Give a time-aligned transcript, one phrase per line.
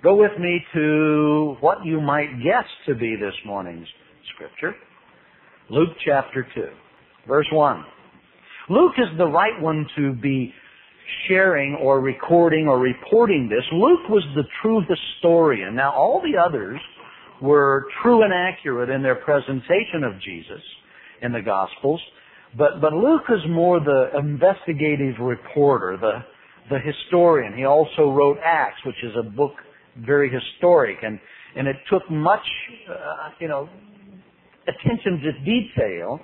[0.00, 3.88] Go with me to what you might guess to be this morning's
[4.32, 4.76] scripture.
[5.70, 6.66] Luke chapter 2,
[7.26, 7.84] verse 1.
[8.70, 10.54] Luke is the right one to be
[11.26, 13.64] sharing or recording or reporting this.
[13.72, 15.74] Luke was the true historian.
[15.74, 16.78] Now all the others
[17.42, 20.62] were true and accurate in their presentation of Jesus
[21.22, 22.00] in the Gospels,
[22.56, 26.18] but, but Luke is more the investigative reporter, the,
[26.70, 27.56] the historian.
[27.56, 29.54] He also wrote Acts, which is a book
[30.04, 31.18] very historic, and,
[31.56, 32.46] and it took much,
[32.90, 33.68] uh, you know,
[34.66, 36.20] attention to detail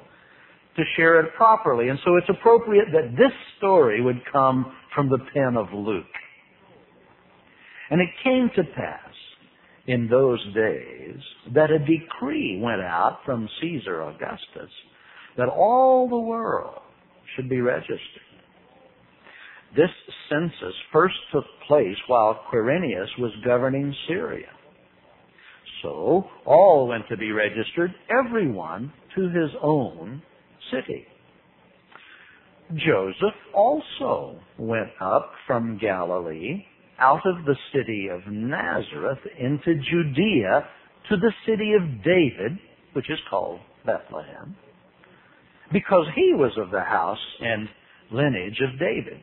[0.77, 1.89] to share it properly.
[1.89, 6.05] And so it's appropriate that this story would come from the pen of Luke.
[7.91, 9.13] And it came to pass
[9.87, 11.21] in those days
[11.55, 14.71] that a decree went out from Caesar Augustus
[15.37, 16.81] that all the world
[17.37, 17.99] should be registered.
[19.77, 19.91] This
[20.29, 24.49] census first took place while Quirinius was governing Syria.
[25.83, 30.23] So all went to be registered, everyone to his own
[30.73, 31.07] city.
[32.73, 36.65] Joseph also went up from Galilee
[36.99, 40.67] out of the city of Nazareth into Judea
[41.11, 42.59] to the city of David,
[42.95, 44.57] which is called Bethlehem,
[45.73, 47.69] because he was of the house and
[48.11, 49.23] lineage of David,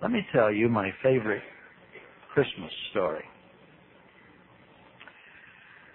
[0.00, 1.42] Let me tell you my favorite
[2.32, 3.24] Christmas story.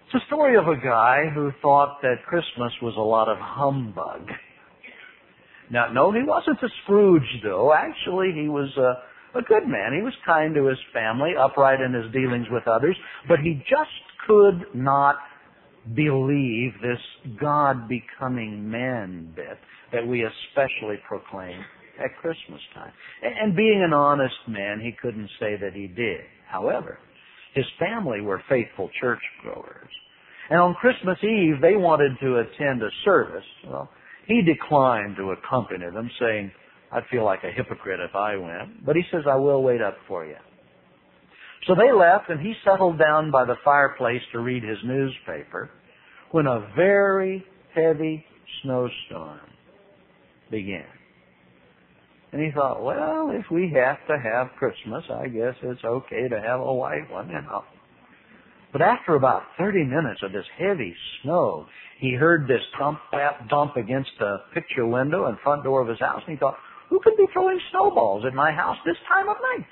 [0.05, 4.27] It's a story of a guy who thought that Christmas was a lot of humbug.
[5.71, 7.73] Now, no, he wasn't a Scrooge, though.
[7.73, 9.93] Actually, he was a, a good man.
[9.95, 12.97] He was kind to his family, upright in his dealings with others,
[13.27, 15.15] but he just could not
[15.95, 16.99] believe this
[17.39, 19.57] God becoming man bit
[19.93, 21.63] that we especially proclaim
[21.99, 22.91] at Christmas time.
[23.21, 26.21] And being an honest man, he couldn't say that he did.
[26.49, 26.99] However,
[27.53, 29.89] his family were faithful churchgoers.
[30.49, 33.45] And on Christmas Eve, they wanted to attend a service.
[33.67, 33.89] Well,
[34.27, 36.51] he declined to accompany them, saying,
[36.91, 38.85] I'd feel like a hypocrite if I went.
[38.85, 40.35] But he says, I will wait up for you.
[41.67, 45.69] So they left, and he settled down by the fireplace to read his newspaper
[46.31, 48.25] when a very heavy
[48.61, 49.39] snowstorm
[50.51, 50.85] began.
[52.33, 56.41] And he thought, well, if we have to have Christmas, I guess it's okay to
[56.41, 57.63] have a white one, you know.
[58.71, 61.67] But after about 30 minutes of this heavy snow,
[61.99, 65.99] he heard this thump, tap, dump against the picture window and front door of his
[65.99, 66.57] house, and he thought,
[66.89, 69.67] who could be throwing snowballs at my house this time of night?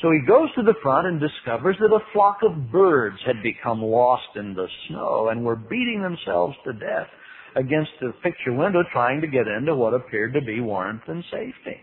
[0.00, 3.82] So he goes to the front and discovers that a flock of birds had become
[3.82, 7.08] lost in the snow and were beating themselves to death
[7.56, 11.80] against the picture window trying to get into what appeared to be warmth and safety.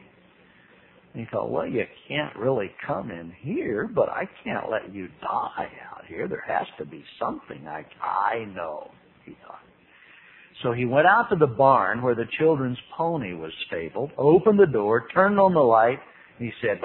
[1.13, 5.07] And he thought, well, you can't really come in here, but I can't let you
[5.21, 6.27] die out here.
[6.27, 8.91] There has to be something I, I know,
[9.23, 9.59] he thought.
[10.63, 14.65] So he went out to the barn where the children's pony was stabled, opened the
[14.65, 15.99] door, turned on the light,
[16.39, 16.79] and he said,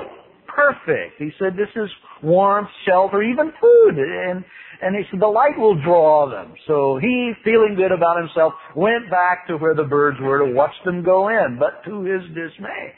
[0.54, 1.18] perfect.
[1.18, 1.90] He said, this is
[2.22, 3.98] warmth, shelter, even food.
[3.98, 4.44] And,
[4.82, 6.54] and he said, the light will draw them.
[6.66, 10.74] So he, feeling good about himself, went back to where the birds were to watch
[10.84, 11.58] them go in.
[11.58, 12.94] But to his dismay,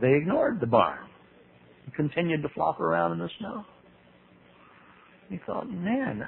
[0.00, 1.08] they ignored the barn
[1.84, 3.64] and continued to flop around in the snow.
[5.28, 6.22] He thought, man,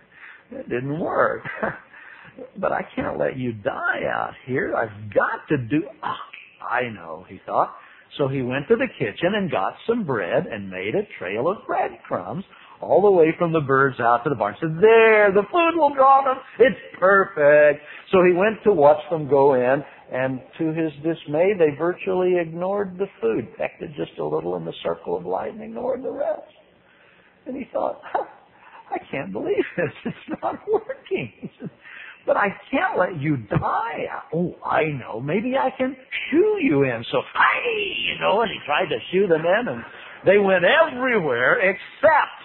[0.52, 1.42] that didn't work.
[2.58, 4.74] but I can't let you die out here.
[4.76, 5.82] I've got to do.
[6.02, 7.74] Oh, I know, he thought.
[8.18, 11.66] So he went to the kitchen and got some bread and made a trail of
[11.66, 12.44] breadcrumbs
[12.80, 14.54] all the way from the birds out to the barn.
[14.60, 16.42] Said, there, the food will draw them.
[16.58, 17.84] It's perfect.
[18.12, 19.82] So he went to watch them go in
[20.12, 24.64] and to his dismay, they virtually ignored the food, pecked it just a little in
[24.64, 26.42] the circle of light and ignored the rest.
[27.46, 28.24] And he thought, huh,
[28.90, 29.92] I can't believe this.
[30.04, 31.50] It's not working.
[32.26, 34.06] but I can't let you die.
[34.32, 35.20] Oh, I know.
[35.20, 35.96] Maybe I can
[36.30, 37.04] shoo you in.
[37.10, 39.84] So, hey, you know, and he tried to shoo them in and
[40.24, 42.40] they went everywhere except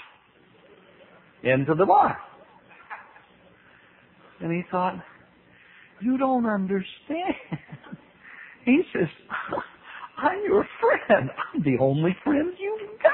[1.43, 2.15] into the barn.
[4.41, 4.95] And he thought,
[6.01, 7.35] you don't understand.
[8.65, 9.07] He says,
[10.17, 11.29] I'm your friend.
[11.53, 13.13] I'm the only friend you've got.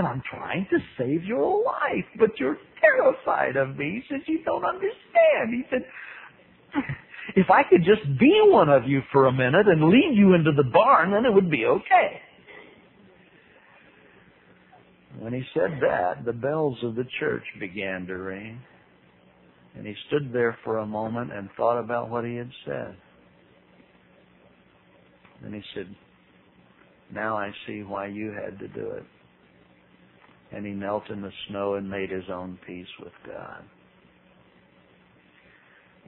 [0.00, 4.02] And I'm trying to save your life, but you're terrified of me.
[4.02, 5.50] He says, you don't understand.
[5.50, 5.84] He said,
[7.36, 10.52] if I could just be one of you for a minute and lead you into
[10.56, 12.22] the barn, then it would be okay.
[15.18, 18.58] When he said that, the bells of the church began to ring.
[19.76, 22.96] And he stood there for a moment and thought about what he had said.
[25.42, 25.94] Then he said,
[27.12, 29.04] Now I see why you had to do it.
[30.52, 33.62] And he knelt in the snow and made his own peace with God.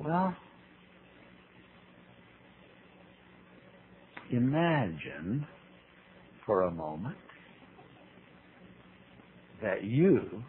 [0.00, 0.34] Well,
[4.30, 5.46] imagine
[6.44, 7.16] for a moment
[9.62, 10.42] that you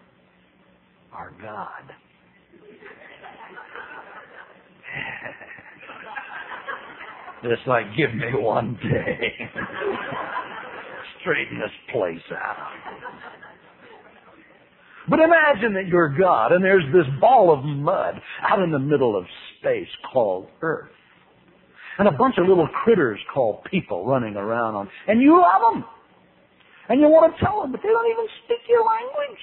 [1.13, 1.91] are God.
[7.45, 9.33] It's like, give me one day.
[11.21, 12.71] Straighten this place out.
[15.09, 19.17] But imagine that you're God and there's this ball of mud out in the middle
[19.17, 19.25] of
[19.59, 20.91] space called Earth.
[21.99, 25.85] And a bunch of little critters called people running around on, and you love them.
[26.89, 29.39] And you want to tell them, but they don't even speak your language.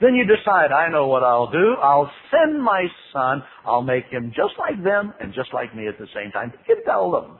[0.00, 1.74] Then you decide, I know what I'll do.
[1.82, 3.42] I'll send my son.
[3.66, 6.52] I'll make him just like them and just like me at the same time.
[6.68, 7.38] You tell them.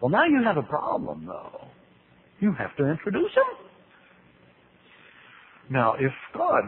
[0.00, 1.66] Well, now you have a problem, though.
[2.40, 3.63] You have to introduce him.
[5.70, 6.64] Now, if God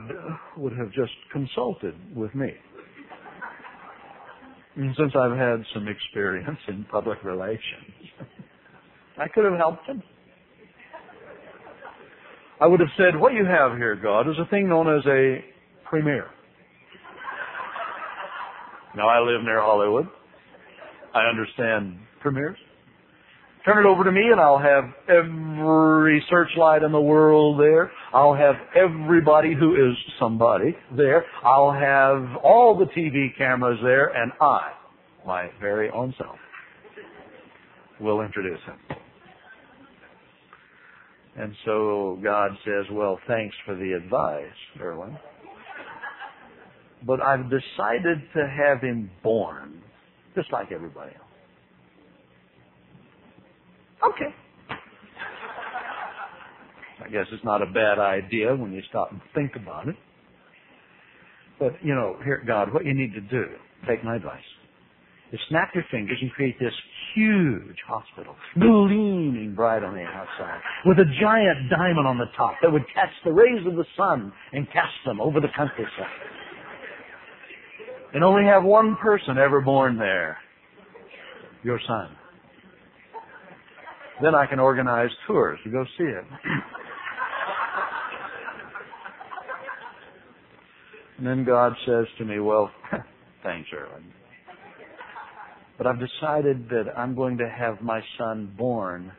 [0.56, 2.52] would have just consulted with me,
[4.76, 7.60] since I've had some experience in public relations,
[9.18, 10.02] I could have helped him.
[12.60, 15.44] I would have said, what you have here, God, is a thing known as a
[15.88, 16.28] premiere.
[18.96, 20.06] Now I live near Hollywood.
[21.14, 22.56] I understand premieres.
[23.66, 27.90] Turn it over to me and I'll have every searchlight in the world there.
[28.14, 31.24] I'll have everybody who is somebody there.
[31.44, 34.70] I'll have all the TV cameras there and I,
[35.26, 36.36] my very own self,
[38.00, 38.98] will introduce him.
[41.36, 44.44] And so God says, well, thanks for the advice,
[44.80, 45.18] Erwin.
[47.04, 49.82] But I've decided to have him born,
[50.36, 51.25] just like everybody else.
[54.04, 54.34] Okay.
[57.04, 59.96] I guess it's not a bad idea when you stop and think about it.
[61.58, 63.44] But, you know, here, God, what you need to do,
[63.88, 64.40] take my advice,
[65.32, 66.72] is snap your fingers and create this
[67.14, 72.70] huge hospital, gleaming bright on the outside, with a giant diamond on the top that
[72.70, 75.90] would catch the rays of the sun and cast them over the countryside.
[78.14, 80.38] And only have one person ever born there.
[81.62, 82.16] Your son.
[84.22, 86.24] Then I can organize tours to go see it.
[91.18, 92.70] and then God says to me, well,
[93.42, 94.12] thanks, Erwin.
[95.76, 99.12] But I've decided that I'm going to have my son born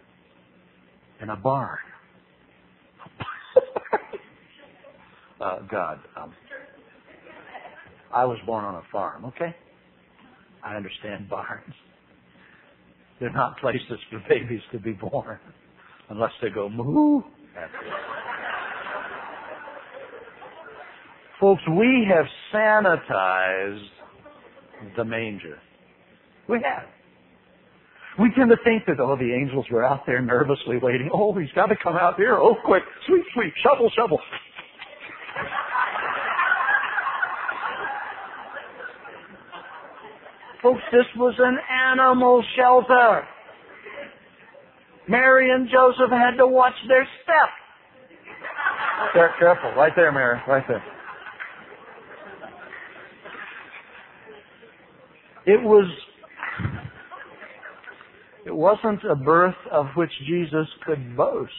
[1.22, 1.78] in a barn.
[5.42, 6.34] uh, God, um,
[8.14, 9.56] I was born on a farm, okay?
[10.64, 11.74] I understand barns.
[13.20, 15.40] They're not places for babies to be born
[16.10, 17.22] unless they go moo.
[21.40, 23.88] Folks, we have sanitized
[24.96, 25.60] the manger.
[26.50, 26.88] We have.
[28.20, 31.10] We tend to think that, oh, the angels were out there nervously waiting.
[31.14, 32.36] Oh, he's got to come out here.
[32.36, 32.82] Oh, quick.
[33.06, 33.54] Sweep, sweep.
[33.62, 34.20] Shovel, shovel.
[40.68, 41.58] Folks, this was an
[41.94, 43.24] animal shelter.
[45.08, 47.50] Mary and Joseph had to watch their step.
[49.40, 49.72] Careful.
[49.78, 50.42] Right there, Mary.
[50.46, 50.84] Right there.
[55.46, 55.90] It was
[58.46, 61.52] it wasn't a birth of which Jesus could boast.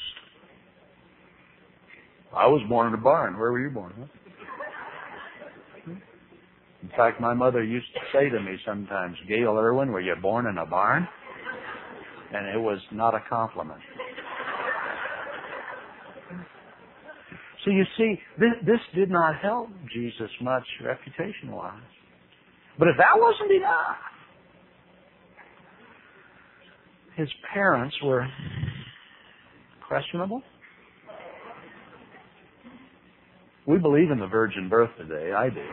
[2.36, 3.38] I was born in a barn.
[3.38, 3.94] Where were you born?
[3.98, 4.27] Huh?
[6.90, 10.46] In fact, my mother used to say to me sometimes, Gayle Erwin, were you born
[10.46, 11.06] in a barn?
[12.32, 13.80] And it was not a compliment.
[17.64, 21.74] So you see, this, this did not help Jesus much reputation wise.
[22.78, 23.96] But if that wasn't enough,
[27.16, 28.26] his parents were
[29.86, 30.42] questionable.
[33.66, 35.32] We believe in the virgin birth today.
[35.32, 35.66] I do.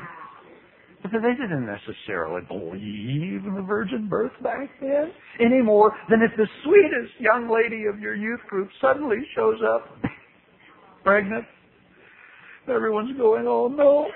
[1.12, 6.48] They didn't necessarily believe in the virgin birth back then any more than if the
[6.64, 9.88] sweetest young lady of your youth group suddenly shows up
[11.04, 11.46] pregnant.
[12.68, 14.08] Everyone's going, oh no,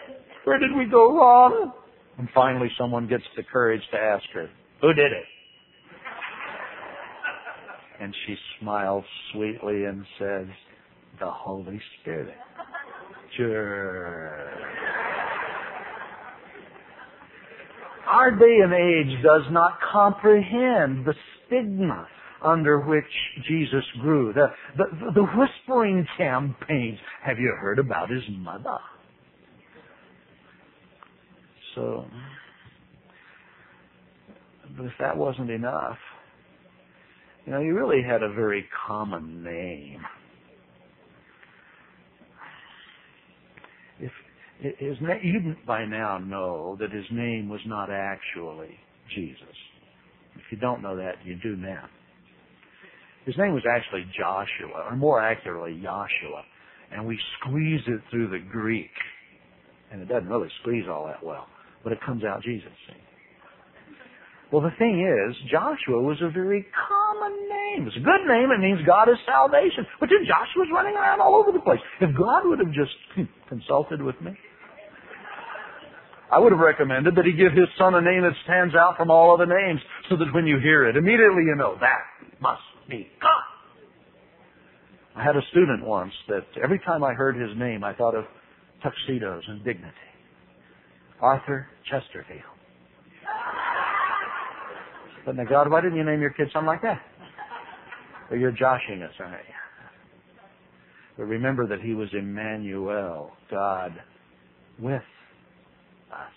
[0.43, 1.71] where did we go wrong?
[2.17, 4.49] And finally someone gets the courage to ask her,
[4.81, 5.25] who did it?
[8.01, 9.03] And she smiles
[9.33, 10.47] sweetly and says,
[11.19, 12.35] the Holy Spirit.
[13.35, 14.68] Sure.
[18.09, 21.13] Our day and age does not comprehend the
[21.45, 22.07] stigma
[22.43, 23.03] under which
[23.47, 24.33] Jesus grew.
[24.33, 24.47] The,
[24.77, 26.97] the, the whispering campaigns.
[27.23, 28.77] Have you heard about his mother?
[31.75, 32.05] So,
[34.75, 35.97] but if that wasn't enough,
[37.45, 40.01] you know, he really had a very common name.
[43.99, 44.11] If
[44.59, 48.75] his name, you by now know that his name was not actually
[49.15, 49.55] Jesus.
[50.35, 51.85] If you don't know that, you do now.
[53.25, 56.41] His name was actually Joshua, or more accurately, Yahshua,
[56.91, 58.91] and we squeeze it through the Greek,
[59.91, 61.47] and it doesn't really squeeze all that well,
[61.83, 62.71] but it comes out Jesus.
[64.51, 67.85] Well, the thing is, Joshua was a very common name.
[67.85, 68.49] It's a good name.
[68.49, 69.85] It means God is salvation.
[69.99, 71.79] But then Joshua's running around all over the place.
[72.01, 72.97] If God would have just
[73.47, 74.33] consulted with me,
[76.31, 79.09] I would have recommended that he give his son a name that stands out from
[79.09, 82.01] all other names so that when you hear it, immediately you know that
[82.39, 83.49] must be God.
[85.15, 88.25] I had a student once that every time I heard his name, I thought of
[88.83, 89.95] tuxedos and dignity.
[91.19, 92.43] Arthur Chesterfield.
[95.25, 97.01] But now, God, why didn't you name your kid something like that?
[98.31, 99.53] Or you're joshing us, aren't you?
[101.17, 103.91] But remember that he was Emmanuel, God
[104.79, 105.01] with
[106.13, 106.31] us.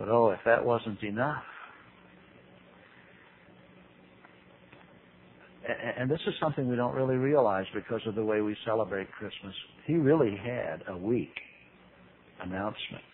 [0.00, 1.42] But oh, if that wasn't enough.
[5.98, 9.54] And this is something we don't really realize because of the way we celebrate Christmas.
[9.84, 11.34] He really had a weak
[12.42, 13.04] announcement.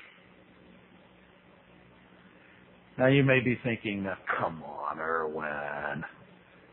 [2.97, 4.07] Now you may be thinking,
[4.39, 6.05] come on, Erwin.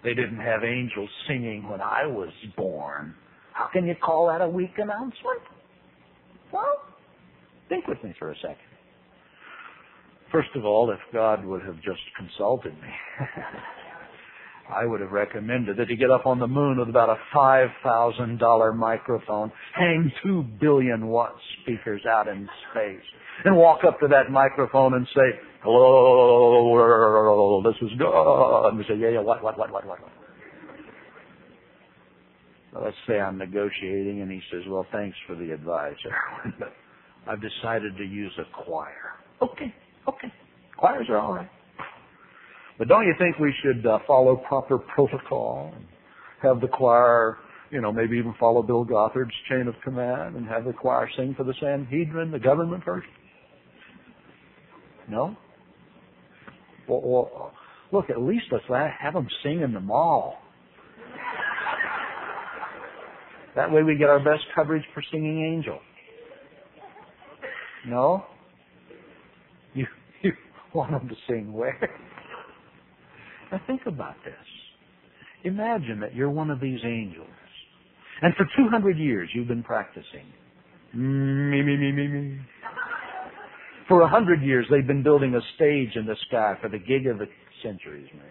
[0.03, 3.15] They didn't have angels singing when I was born.
[3.53, 5.41] How can you call that a weak announcement?
[6.51, 6.83] Well,
[7.67, 8.72] Think with me for a second.
[10.33, 12.89] First of all, if God would have just consulted me,
[14.75, 18.75] I would have recommended that he get up on the moon with about a $5,000
[18.75, 23.03] microphone, hang two billion watt speakers out in space,
[23.45, 28.69] and walk up to that microphone and say, hello, world, this is God.
[28.69, 29.99] And we say, yeah, yeah, what, what, what, what, what,
[32.83, 35.93] let's say I'm negotiating and he says, well, thanks for the advice.
[37.27, 39.13] I've decided to use a choir.
[39.39, 39.73] Okay,
[40.07, 40.31] okay.
[40.77, 41.49] Choirs are all right.
[42.77, 45.85] But don't you think we should uh, follow proper protocol and
[46.41, 47.37] have the choir,
[47.71, 51.35] you know, maybe even follow Bill Gothard's chain of command and have the choir sing
[51.37, 53.09] for the Sanhedrin, the government version?
[55.09, 55.37] No?
[56.87, 57.53] Well, well,
[57.91, 60.37] look, at least let's have them sing in the mall.
[63.55, 65.79] That way we get our best coverage for Singing Angel.
[67.87, 68.25] No?
[70.75, 71.89] Want them to sing where?
[73.51, 74.33] Now think about this.
[75.43, 77.27] Imagine that you're one of these angels.
[78.21, 80.25] And for 200 years you've been practicing.
[80.93, 82.39] Me, me, me, me, me.
[83.87, 87.05] For a hundred years they've been building a stage in the sky for the gig
[87.07, 87.27] of the
[87.61, 88.25] centuries, man.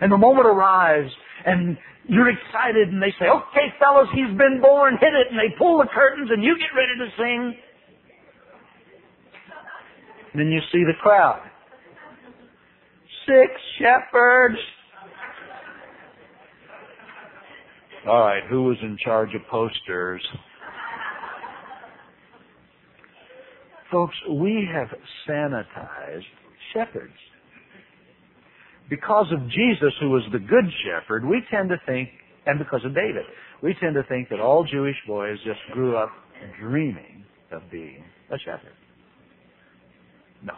[0.00, 1.10] And the moment arrives
[1.46, 5.54] and you're excited and they say, okay fellas, he's been born, hit it, and they
[5.56, 7.54] pull the curtains and you get ready to sing.
[10.36, 11.42] Then you see the crowd.
[13.26, 14.58] Six shepherds.
[18.06, 20.22] All right, who was in charge of posters?
[23.90, 24.88] Folks, we have
[25.28, 26.22] sanitized
[26.74, 27.14] shepherds.
[28.90, 32.10] Because of Jesus, who was the good shepherd, we tend to think,
[32.46, 33.24] and because of David,
[33.62, 36.10] we tend to think that all Jewish boys just grew up
[36.60, 38.74] dreaming of being a shepherd.
[40.44, 40.54] No.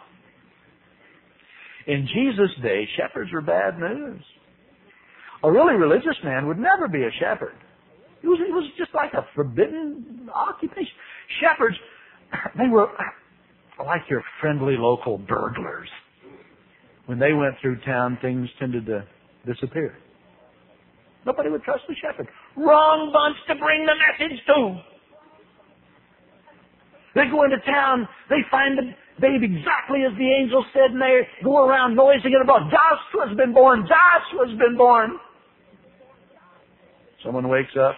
[1.87, 4.21] In Jesus' day, shepherds were bad news.
[5.43, 7.55] A really religious man would never be a shepherd.
[8.21, 10.91] It was, it was just like a forbidden occupation.
[11.41, 11.77] Shepherds,
[12.57, 12.89] they were
[13.85, 15.87] like your friendly local burglars.
[17.05, 19.05] When they went through town, things tended to
[19.45, 19.97] disappear.
[21.25, 22.27] Nobody would trust the shepherd.
[22.55, 24.81] Wrong bunch to bring the message to.
[27.15, 31.27] They go into town They find the babe exactly as the angel said, and they
[31.43, 35.19] go around noising it about Joshua's been born, Joshua's been born.
[37.23, 37.95] Someone wakes up.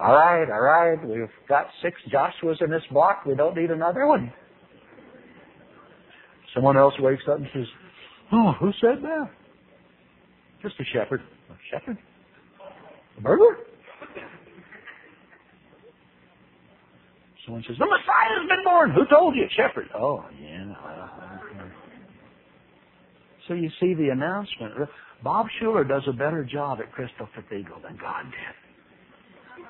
[0.00, 3.24] All right, all right, we've got six Joshuas in this block.
[3.26, 4.32] We don't need another one.
[6.54, 7.66] Someone else wakes up and says,
[8.32, 9.30] Oh, who said that?
[10.62, 11.20] Just a shepherd.
[11.50, 11.98] A shepherd?
[13.16, 13.56] A burglar?
[17.48, 18.90] Someone says, The Messiah's been born.
[18.90, 19.46] Who told you?
[19.56, 19.88] Shepherd.
[19.94, 20.74] Oh, yeah.
[23.48, 24.74] So you see the announcement.
[25.24, 29.64] Bob Schuller does a better job at Crystal Cathedral than God did.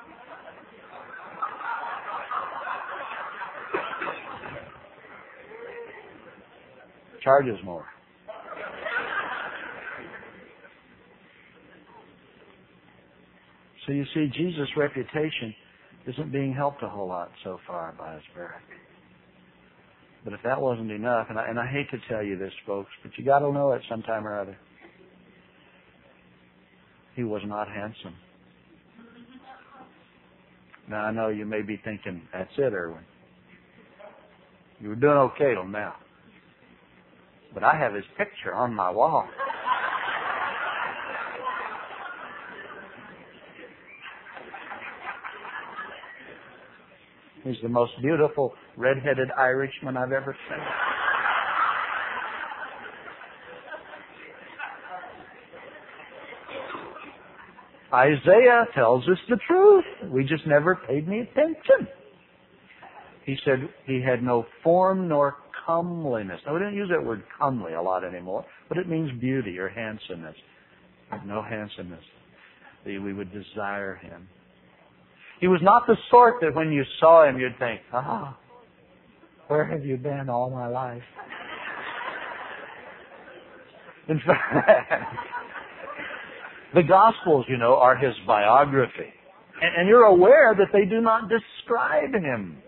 [7.23, 7.87] Charges more.
[13.87, 15.55] So you see, Jesus' reputation
[16.09, 18.51] isn't being helped a whole lot so far by his birth.
[20.25, 22.91] But if that wasn't enough, and I, and I hate to tell you this, folks,
[23.03, 24.57] but you got to know it sometime or other.
[27.15, 28.15] He was not handsome.
[30.89, 33.05] Now I know you may be thinking, "That's it, Erwin.
[34.81, 35.97] You were doing okay till now."
[37.53, 39.27] But I have his picture on my wall.
[47.49, 50.59] He's the most beautiful red-headed Irishman I've ever seen.
[57.91, 59.85] Isaiah tells us the truth.
[60.13, 61.89] We just never paid any attention.
[63.25, 65.37] He said he had no form nor
[65.67, 66.41] comeliness.
[66.47, 69.71] Now, we don't use that word comely a lot anymore, but it means beauty or
[69.71, 70.37] handsomeness.
[71.25, 72.05] No handsomeness.
[72.85, 74.29] We would desire him.
[75.41, 78.37] He was not the sort that when you saw him you'd think, ah,
[79.47, 81.03] where have you been all my life?
[84.09, 85.15] In fact,
[86.75, 89.13] the Gospels, you know, are his biography.
[89.61, 92.59] And, and you're aware that they do not describe him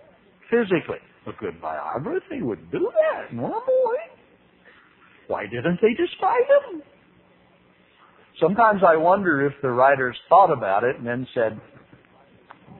[0.51, 0.99] physically.
[1.27, 3.61] A good biography would do that normally.
[5.27, 6.42] Why didn't they describe
[6.73, 6.83] him?
[8.40, 11.61] Sometimes I wonder if the writers thought about it and then said,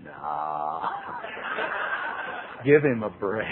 [0.05, 0.89] nah,
[2.65, 3.47] give him a break.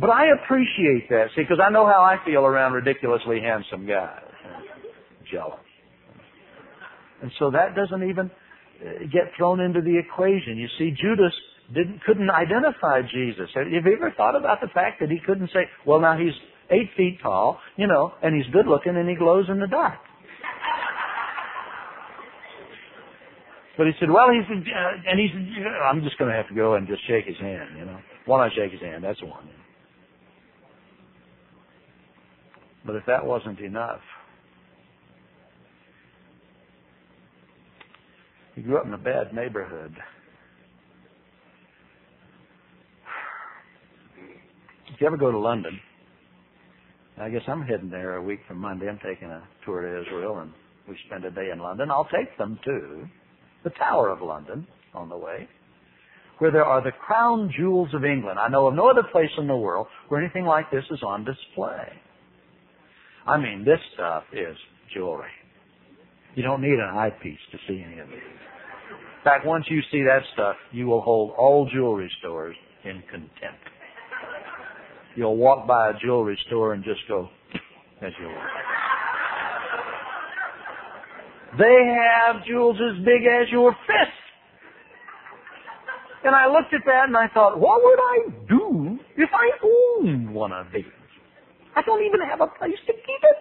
[0.00, 4.22] But I appreciate that, see, because I know how I feel around ridiculously handsome guys.
[5.30, 5.60] Jealous.
[7.20, 10.56] And so that doesn't even uh, get thrown into the equation.
[10.56, 11.32] You see, Judas
[11.72, 13.48] didn't couldn't identify Jesus.
[13.54, 16.34] Have you ever thought about the fact that he couldn't say, "Well, now he's
[16.70, 19.98] eight feet tall, you know, and he's good looking and he glows in the dark."
[23.76, 25.30] But he said, "Well, he's uh, and he's.
[25.82, 27.98] I'm just going to have to go and just shake his hand, you know.
[28.26, 29.02] Why not shake his hand?
[29.02, 29.48] That's one."
[32.84, 34.00] But if that wasn't enough,
[38.54, 39.96] he grew up in a bad neighborhood.
[44.92, 45.80] If you ever go to London,
[47.18, 48.88] I guess I'm heading there a week from Monday.
[48.88, 50.52] I'm taking a tour to Israel, and
[50.88, 51.90] we spend a day in London.
[51.90, 53.04] I'll take them to
[53.64, 55.48] the Tower of London on the way,
[56.38, 58.38] where there are the crown jewels of England.
[58.38, 61.24] I know of no other place in the world where anything like this is on
[61.24, 61.86] display.
[63.26, 64.56] I mean, this stuff is
[64.92, 65.30] jewelry.
[66.34, 68.14] You don't need an eyepiece to see any of it.
[68.14, 73.68] In fact, once you see that stuff, you will hold all jewelry stores in contempt.
[75.14, 77.28] You'll walk by a jewelry store and just go,
[78.00, 78.48] as you walk.
[81.58, 84.22] They have jewels as big as your fist.
[86.24, 90.32] And I looked at that and I thought, what would I do if I owned
[90.32, 90.84] one of these?
[91.76, 93.36] I don't even have a place to keep it.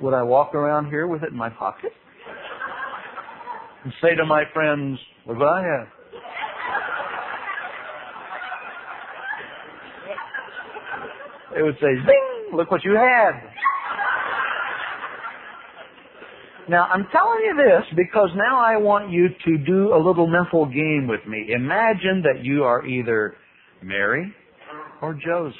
[0.00, 1.92] Would I walk around here with it in my pocket?
[3.84, 5.88] And say to my friends, look what I have.
[11.54, 13.32] They would say, zing, look what you had.
[16.68, 20.66] Now, I'm telling you this because now I want you to do a little mental
[20.66, 21.52] game with me.
[21.52, 23.34] Imagine that you are either
[23.82, 24.32] Mary
[25.02, 25.56] or Joseph.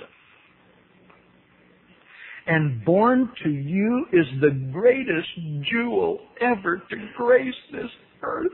[2.46, 5.28] And born to you is the greatest
[5.70, 7.90] jewel ever to grace this
[8.22, 8.52] earth.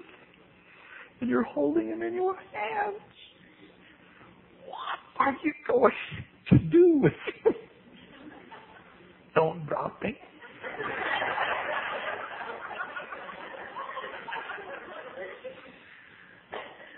[1.21, 3.01] And you're holding him in your hands.
[4.67, 5.93] What are you going
[6.49, 7.13] to do with
[7.45, 7.53] you.
[9.35, 10.17] Don't drop me.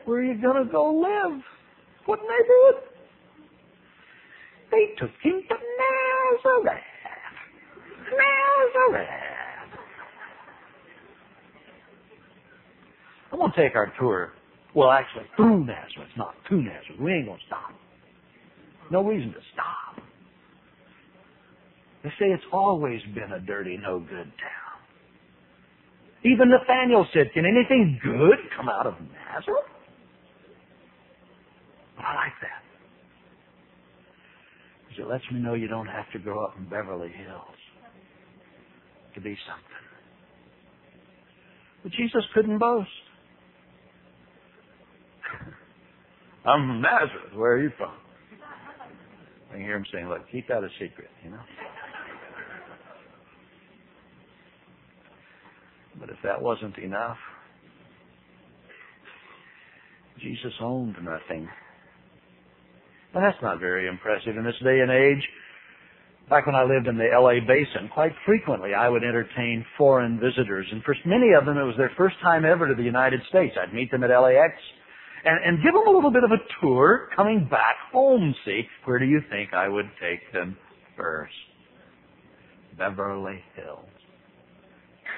[0.04, 1.42] Where are you going to go live?
[2.06, 2.88] What neighborhood?
[4.70, 5.56] They took him to
[6.44, 6.82] Nazareth.
[8.10, 9.08] Nazareth.
[13.32, 14.32] I'm going to take our tour.
[14.74, 17.00] Well, actually, through Nazareth, not to Nazareth.
[17.00, 17.72] We ain't going to stop.
[18.90, 20.02] No reason to stop.
[22.02, 24.68] They say it's always been a dirty, no good town.
[26.24, 29.64] Even Nathaniel said, Can anything good come out of Nazareth?
[31.96, 32.62] But I like that.
[34.88, 37.56] Because it lets me know you don't have to grow up in Beverly Hills
[39.14, 39.64] to be something.
[41.82, 42.88] But Jesus couldn't boast.
[46.44, 47.34] I'm from Nazareth.
[47.34, 47.92] Where are you from?
[49.52, 51.40] I hear him saying, look, keep that a secret, you know?
[55.98, 57.16] But if that wasn't enough,
[60.20, 61.48] Jesus owned nothing.
[63.14, 65.26] And that's not very impressive in this day and age.
[66.28, 70.66] Back when I lived in the LA basin, quite frequently I would entertain foreign visitors.
[70.70, 73.56] And for many of them, it was their first time ever to the United States.
[73.60, 74.52] I'd meet them at LAX
[75.24, 78.34] and, and give them a little bit of a tour coming back home.
[78.44, 80.56] See, where do you think I would take them
[80.96, 81.32] first?
[82.76, 83.88] Beverly Hills.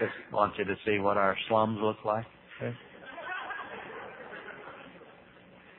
[0.01, 2.25] Just want you to see what our slums look like.
[2.57, 2.75] Okay.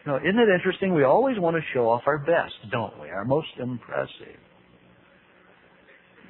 [0.05, 0.93] No, isn't it interesting?
[0.93, 3.09] We always want to show off our best, don't we?
[3.09, 4.39] Our most impressive.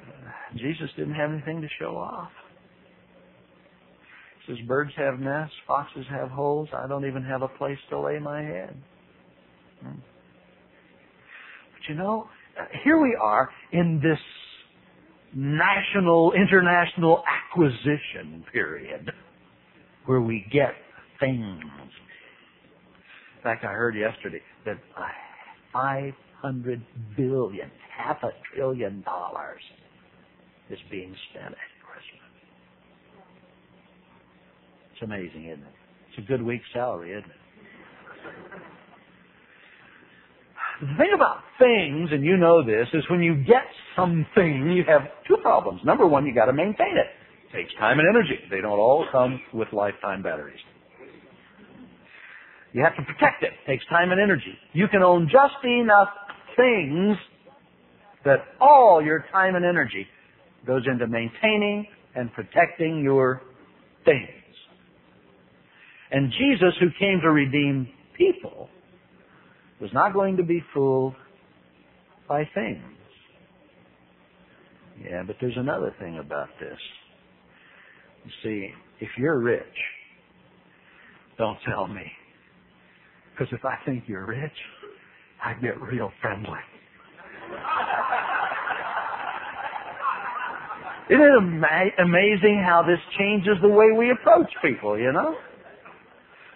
[0.06, 2.30] Uh, Jesus didn't have anything to show off.
[4.46, 6.68] Says, birds have nests, foxes have holes.
[6.76, 8.76] I don't even have a place to lay my head.
[9.80, 9.98] Hmm.
[11.72, 12.28] But you know,
[12.60, 14.18] uh, here we are in this
[15.34, 19.10] national, international acquisition period
[20.06, 20.72] where we get
[21.20, 21.62] things.
[23.36, 24.78] In fact, I heard yesterday that
[25.72, 26.82] 500
[27.16, 29.60] billion, half a trillion dollars
[30.70, 32.22] is being spent at Christmas.
[35.02, 35.74] It's amazing, isn't it?
[36.10, 37.36] It's a good week's salary, isn't it?
[40.80, 45.02] The thing about things, and you know this, is when you get something, you have
[45.26, 45.80] two problems.
[45.84, 47.06] Number one, you got to maintain it.
[47.48, 48.38] It takes time and energy.
[48.48, 50.60] They don't all come with lifetime batteries.
[52.72, 53.50] You have to protect it.
[53.66, 54.54] It takes time and energy.
[54.72, 56.10] You can own just enough
[56.56, 57.16] things
[58.24, 60.06] that all your time and energy
[60.64, 63.42] goes into maintaining and protecting your
[64.04, 64.41] things.
[66.12, 68.68] And Jesus, who came to redeem people,
[69.80, 71.14] was not going to be fooled
[72.28, 72.82] by things.
[75.02, 76.78] Yeah, but there's another thing about this.
[78.24, 78.68] You see,
[79.00, 79.64] if you're rich,
[81.38, 82.04] don't tell me.
[83.32, 84.52] Because if I think you're rich,
[85.42, 86.46] I get real friendly.
[91.10, 95.34] Isn't it ama- amazing how this changes the way we approach people, you know?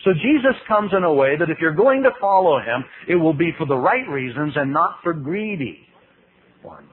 [0.07, 3.35] So Jesus comes in a way that if you're going to follow him, it will
[3.35, 5.81] be for the right reasons and not for greedy
[6.63, 6.89] ones.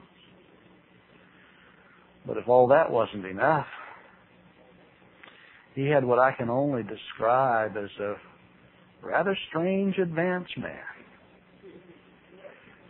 [2.26, 3.66] But if all that wasn't enough,
[5.76, 8.14] he had what I can only describe as a
[9.00, 10.74] rather strange advance man.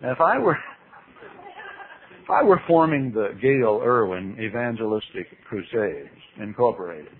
[0.01, 0.57] Now, if I were
[2.23, 6.09] if I were forming the Gayle Erwin Evangelistic Crusades
[6.41, 7.13] Incorporated,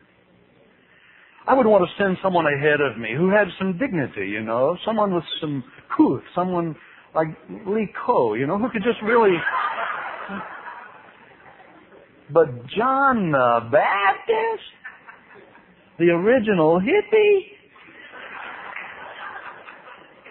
[1.47, 4.79] I would want to send someone ahead of me who had some dignity, you know,
[4.87, 5.63] someone with some
[5.95, 6.75] couth, someone
[7.15, 7.29] like
[7.67, 9.37] Lee Ko, you know, who could just really.
[12.33, 14.65] But John the Baptist,
[15.99, 17.41] the original hippie,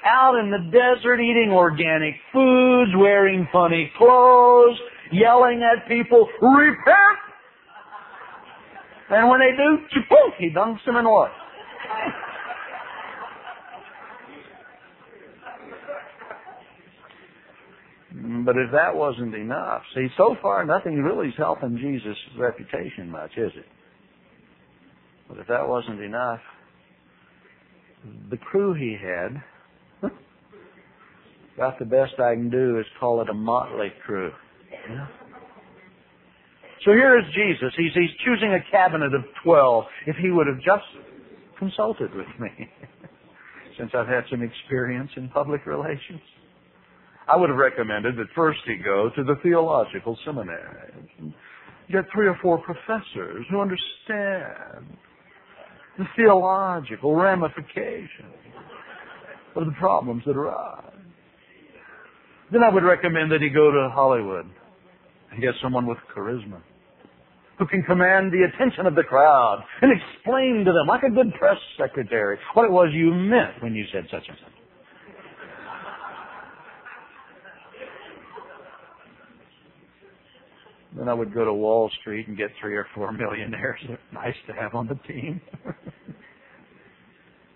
[0.03, 4.77] out in the desert eating organic foods, wearing funny clothes,
[5.11, 7.32] yelling at people, repent!
[9.13, 9.77] And when they do,
[10.09, 11.29] poof, he dunks them in oil.
[18.45, 23.31] But if that wasn't enough, see, so far nothing really is helping Jesus' reputation much,
[23.37, 23.65] is it?
[25.29, 26.39] But if that wasn't enough,
[28.31, 29.43] the crew he had,
[31.57, 34.31] about the best I can do is call it a motley crew.
[36.85, 37.73] So here is Jesus.
[37.77, 39.85] He's, he's choosing a cabinet of 12.
[40.07, 40.83] If he would have just
[41.57, 42.49] consulted with me,
[43.77, 46.19] since I've had some experience in public relations,
[47.27, 50.91] I would have recommended that first he go to the theological seminary.
[51.19, 51.33] And
[51.89, 54.97] get three or four professors who understand
[55.97, 58.09] the theological ramifications
[59.55, 60.91] of the problems that arise.
[62.51, 64.49] Then I would recommend that he go to Hollywood
[65.31, 66.61] and get someone with charisma
[67.59, 71.33] who can command the attention of the crowd and explain to them, like a good
[71.35, 74.53] press secretary, what it was you meant when you said such and such.
[80.95, 83.79] Then I would go to Wall Street and get three or four millionaires.
[84.13, 85.41] nice to have on the team.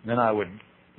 [0.06, 0.50] then I would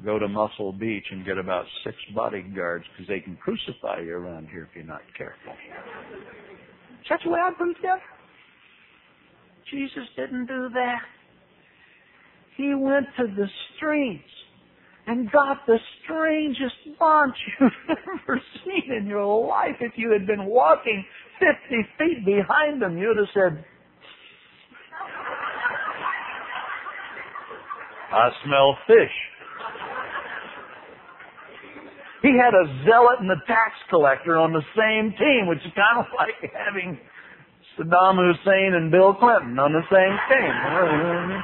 [0.05, 4.49] go to Muscle Beach and get about six bodyguards because they can crucify you around
[4.49, 5.53] here if you're not careful.
[5.53, 7.77] Is that the way I put it
[9.71, 11.03] Jesus didn't do that.
[12.57, 14.25] He went to the streets
[15.07, 19.77] and got the strangest bunch you've ever seen in your life.
[19.81, 21.05] If you had been walking
[21.39, 21.55] 50
[21.99, 23.65] feet behind them, you'd have said,
[28.13, 29.17] I smell fish.
[32.23, 36.01] He had a zealot and a tax collector on the same team, which is kind
[36.01, 36.99] of like having
[37.79, 41.43] Saddam Hussein and Bill Clinton on the same team.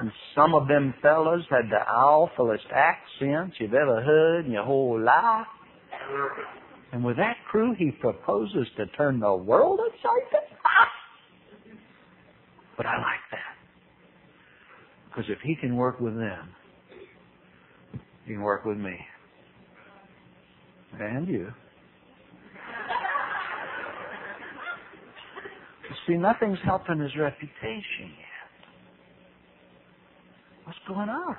[0.00, 5.00] And some of them fellas had the awfulest accents you've ever heard in your whole
[5.00, 5.46] life.
[6.92, 10.42] And with that crew, he proposes to turn the world upside down.
[12.76, 13.54] But I like that.
[15.08, 16.48] Because if he can work with them,
[18.26, 18.96] he can work with me.
[21.00, 21.52] And you.
[26.06, 28.60] See, nothing's helping his reputation yet.
[30.64, 31.36] What's going on?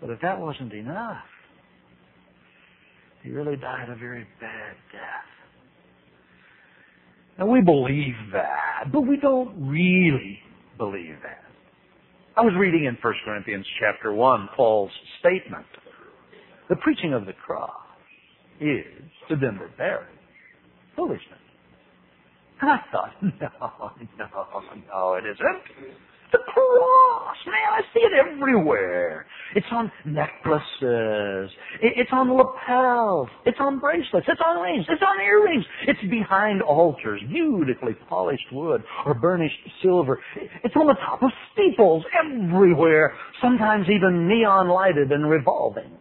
[0.00, 1.24] But if that wasn't enough,
[3.22, 5.24] he really died a very bad death.
[7.38, 10.38] Now we believe that, but we don't really
[10.76, 11.44] believe that.
[12.36, 15.66] I was reading in 1 Corinthians chapter 1 Paul's statement.
[16.68, 17.70] The preaching of the cross
[18.60, 18.84] is,
[19.28, 20.18] to them that bear it,
[20.96, 21.38] foolishness.
[22.60, 23.30] And I thought, no,
[24.18, 25.94] no, no, it isn't.
[26.30, 29.24] The cross, man, I see it everywhere.
[29.54, 31.50] It's on necklaces.
[31.80, 33.28] It's on lapels.
[33.46, 34.26] It's on bracelets.
[34.28, 34.84] It's on rings.
[34.90, 35.64] It's on earrings.
[35.86, 40.20] It's behind altars, beautifully polished wood or burnished silver.
[40.64, 45.96] It's on the top of steeples everywhere, sometimes even neon lighted and revolving.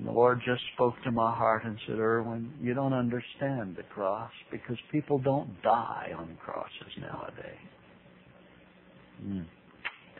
[0.00, 3.82] And the Lord just spoke to my heart and said, Erwin, you don't understand the
[3.82, 7.68] cross because people don't die on crosses nowadays.
[9.22, 9.44] Mm.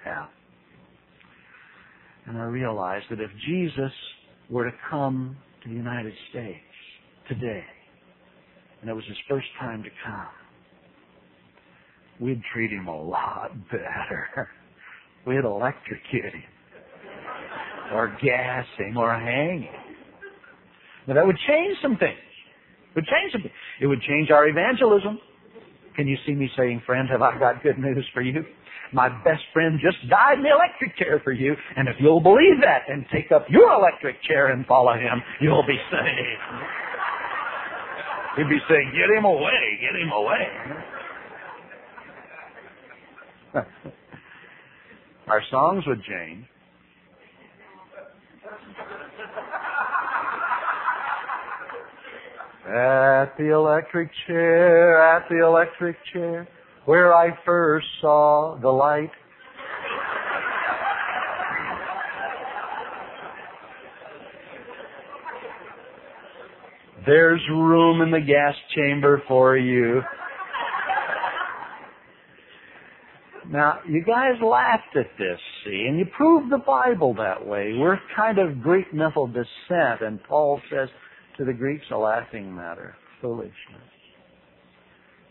[0.05, 0.27] Yeah.
[2.27, 3.93] And I realized that if Jesus
[4.51, 6.61] were to come to the United States
[7.27, 7.65] today,
[8.83, 10.29] and it was his first time to come,
[12.21, 14.51] we'd treat him a lot better.
[15.27, 16.60] We'd electrocute him
[17.93, 19.69] or gassing or hanging.
[21.07, 22.19] Now that would change some things.
[22.91, 23.55] It would change some things.
[23.81, 25.19] It would change our evangelism.
[25.97, 28.45] Can you see me saying, friend, have I got good news for you?
[28.93, 32.61] My best friend just died in the electric chair for you, and if you'll believe
[32.63, 36.43] that and take up your electric chair and follow him, you'll be saved.
[38.37, 40.47] He'd be saying, get him away, get him away.
[45.29, 46.45] Our songs would change.
[52.67, 56.47] At the electric chair, at the electric chair,
[56.85, 59.11] where I first saw the light.
[67.07, 70.03] There's room in the gas chamber for you.
[73.51, 77.73] Now, you guys laughed at this, see, and you proved the Bible that way.
[77.77, 80.89] We're kind of Greek mental descent, and Paul says
[81.41, 83.55] to the Greeks a laughing matter, foolishness.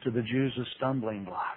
[0.04, 1.56] To the Jews a stumbling block.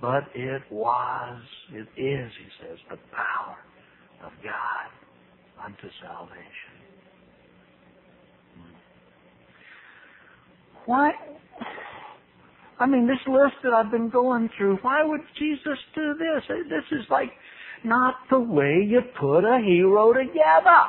[0.00, 3.56] But it was, it is, he says, the power
[4.24, 6.44] of God unto salvation.
[10.84, 11.10] Why?
[12.78, 16.44] I mean, this list that I've been going through, why would Jesus do this?
[16.68, 17.32] This is like
[17.82, 20.86] not the way you put a hero together.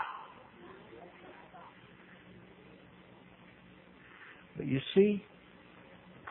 [4.58, 5.24] But you see,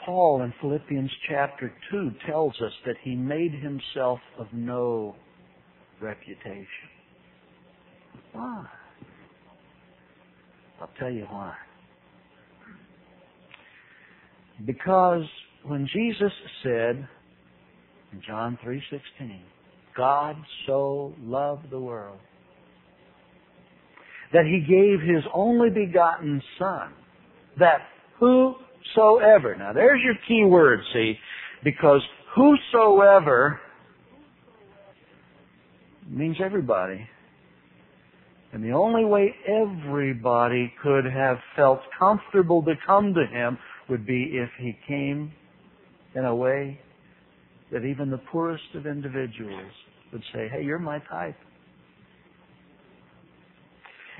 [0.04, 5.14] Paul in Philippians chapter 2 tells us that he made himself of no
[6.00, 6.66] reputation.
[8.32, 8.66] Why?
[10.80, 11.54] I'll tell you why.
[14.64, 15.24] Because
[15.64, 17.08] when Jesus said
[18.12, 19.40] in John 3:16,
[19.96, 20.36] God
[20.66, 22.18] so loved the world
[24.32, 26.92] that he gave his only begotten son
[27.58, 31.14] that whosoever now there's your key word see
[31.64, 32.00] because
[32.34, 33.60] whosoever
[36.08, 37.06] means everybody
[38.52, 44.30] and the only way everybody could have felt comfortable to come to him would be
[44.32, 45.32] if he came
[46.14, 46.80] in a way
[47.70, 49.70] that even the poorest of individuals
[50.12, 51.36] would say, hey, you're my type.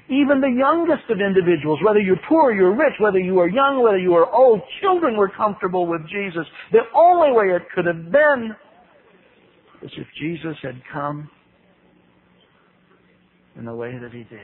[0.08, 3.82] Even the youngest of individuals, whether you're poor or you're rich, whether you are young,
[3.82, 6.46] whether you are old, children were comfortable with Jesus.
[6.70, 8.54] The only way it could have been
[9.82, 11.28] is if Jesus had come
[13.58, 14.40] in the way that he did.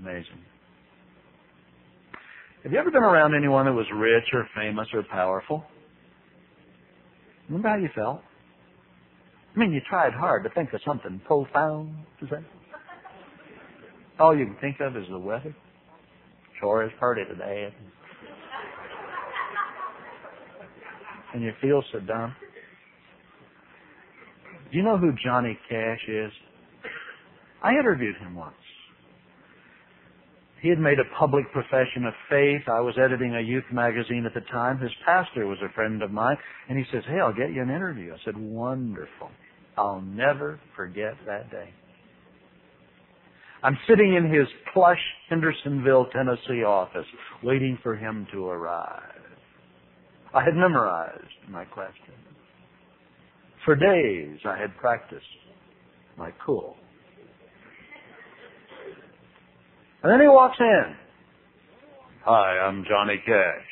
[0.00, 0.42] Amazing.
[2.64, 5.64] Have you ever been around anyone that was rich or famous or powerful?
[7.48, 8.22] Remember how you felt?
[9.54, 12.44] I mean, you tried hard to think of something profound to say.
[14.18, 15.54] All you can think of is the weather.
[16.60, 17.72] Sure is pretty today.
[21.32, 22.34] And you feel so dumb.
[24.70, 26.32] Do you know who Johnny Cash is?
[27.62, 28.54] I interviewed him once.
[30.62, 32.62] He had made a public profession of faith.
[32.68, 34.78] I was editing a youth magazine at the time.
[34.78, 36.36] His pastor was a friend of mine,
[36.68, 38.14] and he says, Hey, I'll get you an interview.
[38.14, 39.30] I said, Wonderful.
[39.76, 41.70] I'll never forget that day.
[43.62, 44.98] I'm sitting in his plush
[45.30, 47.06] Hendersonville, Tennessee office,
[47.42, 49.00] waiting for him to arrive.
[50.34, 52.14] I had memorized my question.
[53.64, 55.24] For days I had practiced
[56.18, 56.76] my cool.
[60.02, 60.96] And then he walks in.
[62.26, 63.64] Hi, I'm Johnny Cash.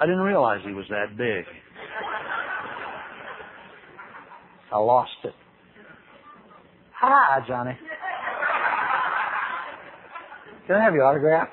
[0.00, 1.44] I didn't realize he was that big.
[4.74, 5.32] I lost it.
[7.00, 7.78] Hi, Johnny.
[10.66, 11.48] Can I have your autograph?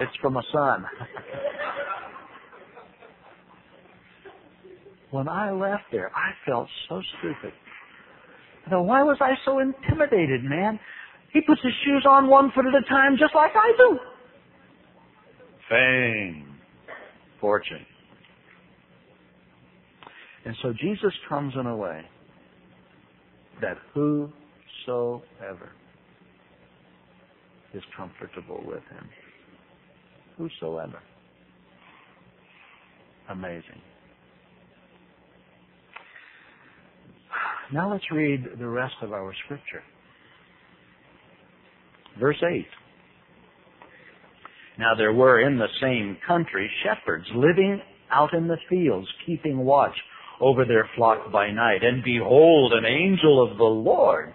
[0.00, 0.84] It's from my son.
[5.12, 7.54] when I left there, I felt so stupid.
[8.70, 10.78] Now, why was I so intimidated, man?
[11.32, 13.98] He puts his shoes on one foot at a time just like I do.
[15.70, 16.58] Fame.
[17.40, 17.86] Fortune.
[20.44, 22.02] And so Jesus comes in a way
[23.60, 25.70] that whosoever
[27.74, 29.08] is comfortable with him.
[30.36, 31.00] Whosoever.
[33.30, 33.80] Amazing.
[37.72, 39.82] Now let's read the rest of our scripture.
[42.20, 42.66] Verse 8.
[44.78, 49.94] Now there were in the same country shepherds living out in the fields, keeping watch
[50.42, 51.82] over their flock by night.
[51.82, 54.34] And behold, an angel of the Lord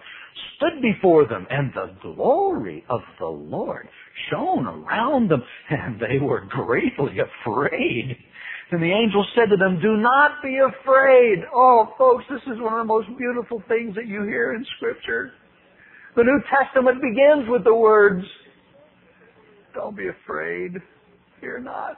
[0.55, 3.87] stood before them, and the glory of the Lord
[4.31, 8.17] shone around them, and they were greatly afraid.
[8.71, 11.39] And the angel said to them, do not be afraid.
[11.53, 15.31] Oh, folks, this is one of the most beautiful things that you hear in scripture.
[16.15, 18.25] The New Testament begins with the words,
[19.73, 20.73] don't be afraid,
[21.39, 21.97] fear not.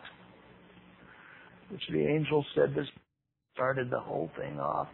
[1.72, 2.88] Which the angel said this
[3.60, 4.88] started the whole thing off.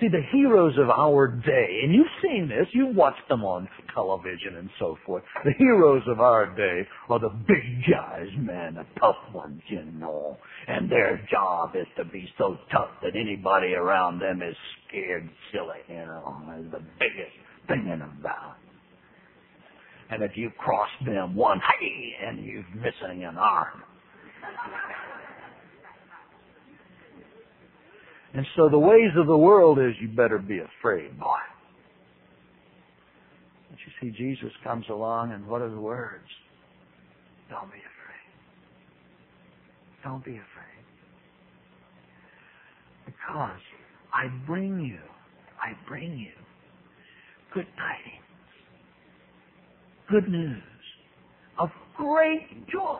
[0.00, 4.56] See, the heroes of our day, and you've seen this, you've watched them on television
[4.56, 5.22] and so forth.
[5.44, 10.38] The heroes of our day are the big guys, man, the tough ones, you know.
[10.68, 14.56] And their job is to be so tough that anybody around them is
[14.88, 16.64] scared silly, you know.
[16.72, 17.36] The biggest
[17.68, 18.56] thing in about.
[20.10, 23.82] And if you cross them one, hey, and you're missing an arm.
[28.34, 31.36] And so the ways of the world is you better be afraid, boy.
[33.70, 36.28] But you see, Jesus comes along, and what are the words?
[37.48, 37.90] Don't be afraid.
[40.04, 40.44] Don't be afraid.
[43.06, 43.60] Because
[44.12, 45.00] I bring you,
[45.60, 46.30] I bring you
[47.52, 48.24] good tidings,
[50.08, 50.62] good news
[51.58, 52.98] of great joy,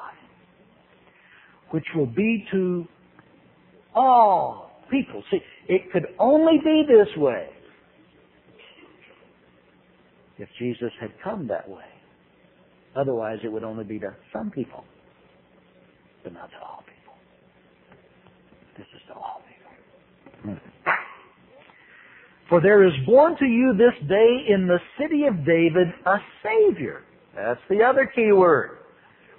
[1.70, 2.84] which will be to
[3.94, 5.22] all people.
[5.30, 7.48] See, it could only be this way
[10.38, 11.84] if Jesus had come that way.
[12.96, 14.84] Otherwise, it would only be to some people,
[16.24, 17.14] but not to all people.
[18.76, 20.52] This is to all people.
[20.52, 20.90] Hmm.
[22.48, 27.02] For there is born to you this day in the city of David a Savior,
[27.36, 28.78] That's the other key word,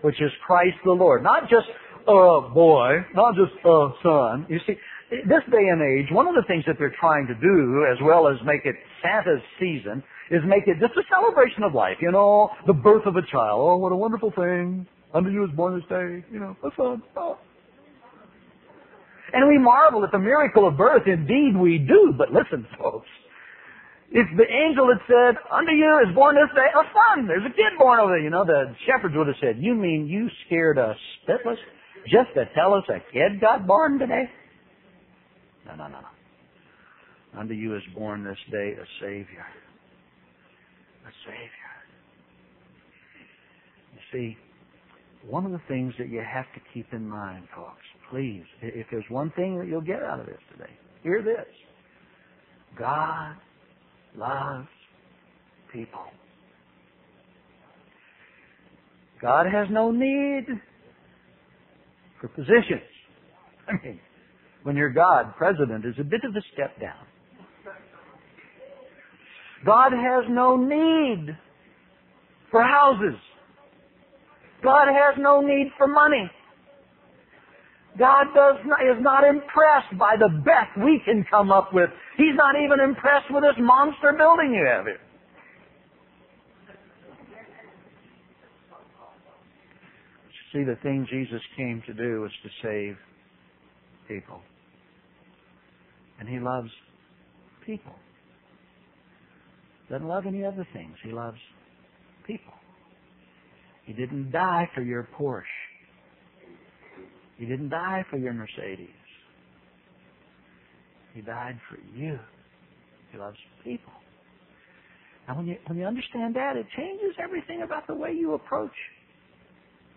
[0.01, 1.21] which is Christ the Lord.
[1.21, 1.67] Not just
[2.07, 4.45] a boy, not just a son.
[4.47, 4.75] You see,
[5.11, 8.27] this day and age, one of the things that they're trying to do, as well
[8.27, 10.01] as make it Santa's season,
[10.31, 11.97] is make it just a celebration of life.
[11.99, 13.59] You know, the birth of a child.
[13.59, 14.87] Oh, what a wonderful thing.
[15.13, 16.23] Unto you is born this day.
[16.31, 17.03] You know, a son.
[17.17, 17.37] Oh.
[19.33, 21.03] And we marvel at the miracle of birth.
[21.05, 22.13] Indeed we do.
[22.17, 23.07] But listen, folks.
[24.11, 27.55] If the angel had said, unto you is born this day a son, there's a
[27.55, 30.77] kid born over there, you know, the shepherds would have said, you mean you scared
[30.77, 31.55] us spitless
[32.11, 34.27] just to tell us a kid got born today?
[35.65, 37.39] No, no, no, no.
[37.39, 39.45] Unto you is born this day a Savior.
[41.05, 41.71] A Savior.
[43.93, 44.37] You see,
[45.27, 49.05] one of the things that you have to keep in mind, folks, please, if there's
[49.09, 50.71] one thing that you'll get out of this today,
[51.03, 51.45] hear this.
[52.77, 53.35] God
[54.17, 54.67] loves
[55.71, 56.01] people.
[59.21, 60.45] God has no need
[62.19, 62.81] for positions.
[63.67, 63.99] I mean,
[64.63, 67.05] when you're God, president is a bit of a step down.
[69.65, 71.35] God has no need
[72.49, 73.19] for houses.
[74.63, 76.29] God has no need for money.
[77.97, 81.89] God does not, is not impressed by the best we can come up with.
[82.17, 84.99] He's not even impressed with this monster building you have here.
[90.53, 92.97] See, the thing Jesus came to do was to save
[94.07, 94.41] people.
[96.21, 96.69] And He loves
[97.65, 97.95] people.
[99.89, 100.95] Doesn't love any other things.
[101.03, 101.39] He loves
[102.25, 102.53] people.
[103.85, 105.43] He didn't die for your Porsche.
[107.37, 108.87] He didn't die for your Mercedes.
[111.15, 112.19] He died for you.
[113.11, 113.91] He loves people.
[115.27, 118.71] And when you when you understand that, it changes everything about the way you approach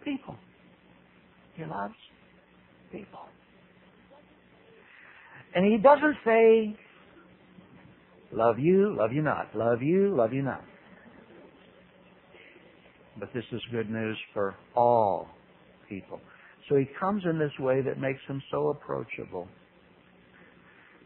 [0.02, 0.36] people.
[1.54, 1.94] He loves
[2.90, 3.20] people.
[5.54, 6.76] And he doesn't say,
[8.32, 10.64] love you, love you not, love you, love you not.
[13.18, 15.28] But this is good news for all
[15.88, 16.20] people.
[16.68, 19.46] So he comes in this way that makes him so approachable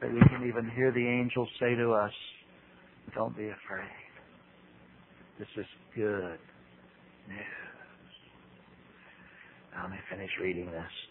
[0.00, 2.12] that we can even hear the angels say to us,
[3.14, 3.90] don't be afraid.
[5.38, 6.38] This is good
[7.28, 7.38] news.
[9.74, 11.07] Now let me finish reading this.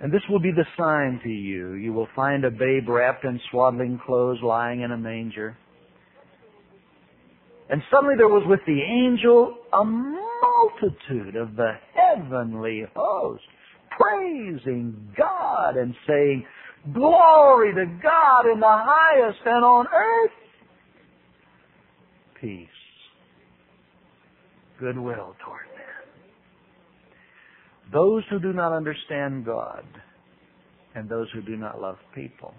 [0.00, 1.74] And this will be the sign to you.
[1.74, 5.56] You will find a babe wrapped in swaddling clothes lying in a manger.
[7.70, 13.42] And suddenly there was with the angel a multitude of the heavenly host
[13.98, 16.44] praising God and saying,
[16.92, 20.30] Glory to God in the highest and on earth
[22.44, 22.68] peace,
[24.78, 25.63] goodwill toward.
[27.94, 29.84] Those who do not understand God
[30.94, 32.52] and those who do not love people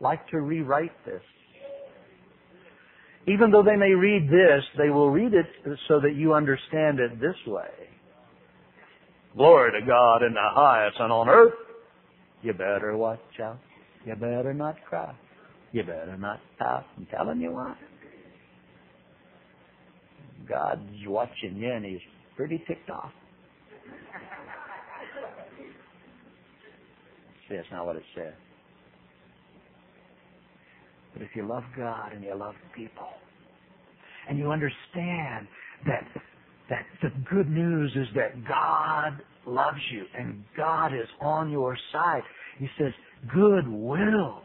[0.00, 1.22] like to rewrite this
[3.28, 5.46] even though they may read this, they will read it
[5.88, 7.68] so that you understand it this way.
[9.36, 11.52] Glory to God in the highest and on earth.
[12.42, 13.58] You better watch out.
[14.04, 15.12] You better not cry.
[15.72, 16.84] You better not pout.
[16.96, 17.76] I'm telling you what.
[20.48, 21.98] God's watching you and he's
[22.36, 23.10] pretty ticked off.
[27.48, 28.34] That's not what it says.
[31.12, 33.08] But if you love God and you love people,
[34.28, 35.46] and you understand
[35.86, 36.04] that
[36.68, 42.22] that the good news is that God loves you and God is on your side.
[42.58, 42.92] He says,
[43.32, 44.42] goodwill,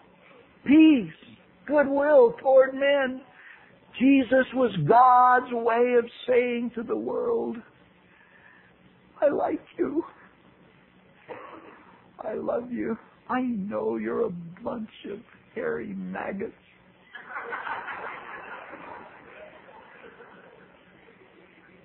[0.65, 1.11] peace,
[1.65, 3.21] goodwill toward men.
[3.99, 7.57] Jesus was God's way of saying to the world,
[9.19, 10.03] I like you.
[12.23, 12.97] I love you.
[13.29, 14.31] I know you're a
[14.63, 15.19] bunch of
[15.55, 16.53] hairy maggots.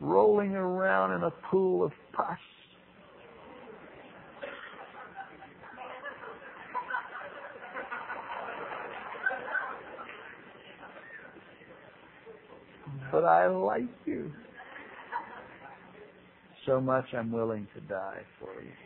[0.01, 2.39] rolling around in a pool of pus.
[13.11, 14.31] But I like you
[16.67, 18.86] so much I'm willing to die for you.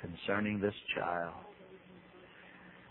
[0.00, 1.34] concerning this child.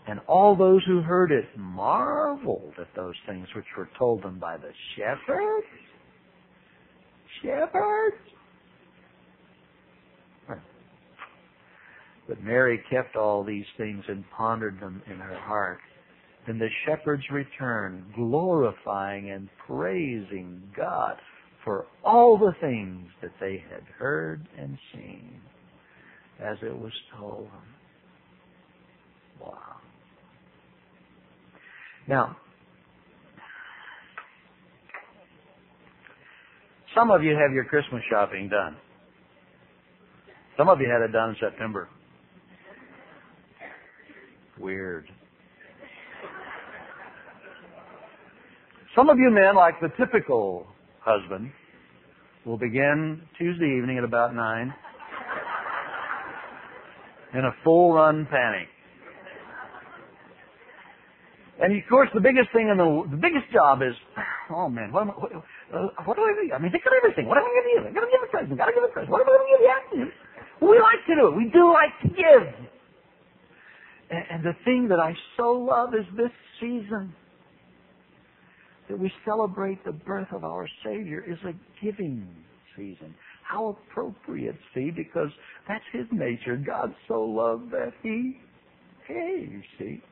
[0.06, 4.56] And all those who heard it marveled at those things which were told them by
[4.56, 5.66] the shepherds.
[7.42, 8.16] Shepherds?
[12.26, 15.78] But Mary kept all these things and pondered them in her heart.
[16.46, 21.16] Then the shepherds returned, glorifying and praising God
[21.64, 25.40] for all the things that they had heard and seen
[26.42, 27.48] as it was told.
[29.40, 29.56] Wow.
[32.06, 32.36] Now,
[36.94, 38.76] some of you have your Christmas shopping done.
[40.56, 41.88] Some of you had it done in September.
[44.58, 45.06] Weird.
[48.96, 50.66] Some of you men, like the typical
[51.00, 51.52] husband,
[52.44, 54.74] will begin Tuesday evening at about 9
[57.34, 58.68] in a full run panic.
[61.60, 63.94] And of course, the biggest thing in the the biggest job is,
[64.50, 66.54] oh man, what, am I, what, uh, what do I do?
[66.54, 67.26] I mean, think of everything.
[67.26, 67.82] What am I going to give?
[67.82, 68.58] I got to give a present.
[68.58, 69.10] Got to give a present.
[69.10, 69.62] What am I going to give
[69.98, 70.06] you?
[70.68, 71.36] We like to do it.
[71.36, 72.46] We do like to give.
[74.10, 77.14] And, and the thing that I so love is this season
[78.88, 81.52] that we celebrate the birth of our Savior is a
[81.84, 82.26] giving
[82.76, 83.14] season.
[83.48, 85.30] How appropriate, see, because
[85.66, 86.56] that's His nature.
[86.56, 88.38] God so loved that He
[89.08, 90.02] gave, see.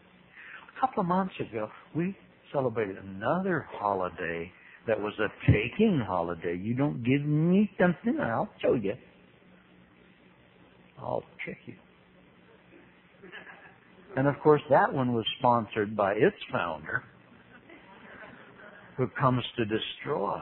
[0.76, 2.16] A couple of months ago, we
[2.52, 4.50] celebrated another holiday
[4.86, 6.56] that was a taking holiday.
[6.56, 8.94] You don't give me something, I'll show you.
[10.98, 11.74] I'll trick you.
[14.16, 17.04] And of course, that one was sponsored by its founder,
[18.96, 20.40] who comes to destroy.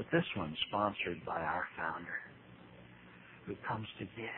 [0.00, 2.24] But this one's sponsored by our founder,
[3.44, 4.30] who comes to give.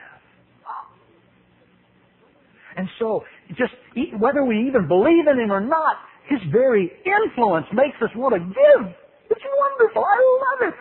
[2.76, 3.70] And so, just
[4.18, 5.98] whether we even believe in him or not,
[6.28, 8.92] his very influence makes us want to give.
[9.30, 10.04] It's wonderful.
[10.04, 10.78] I love it.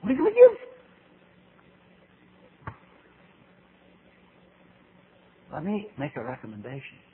[0.00, 0.68] What are you going to give?
[5.52, 7.09] Let me make a recommendation.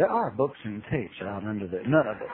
[0.00, 2.28] There are books and tapes out under the none of it.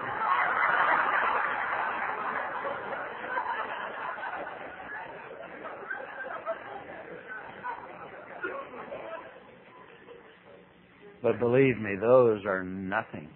[11.20, 13.28] But believe me, those are nothing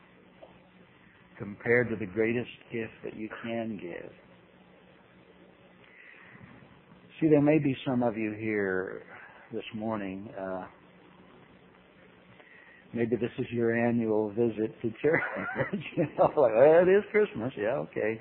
[1.37, 4.13] compared to the greatest gift that you can give.
[7.21, 9.03] See, there may be some of you here
[9.53, 10.29] this morning.
[10.41, 10.67] Uh,
[12.93, 15.23] maybe this is your annual visit to church.
[15.97, 17.53] you know, like, well, it is Christmas.
[17.57, 18.21] Yeah, okay.